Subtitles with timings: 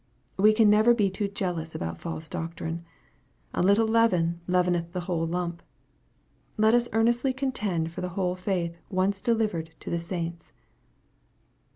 [0.35, 2.83] We can never be too jealous about false doctrine.
[3.53, 5.61] A little leaven leaveueth the whole lump.
[6.57, 10.53] Let us earnestly contend for the whole faith once delivered to the saints.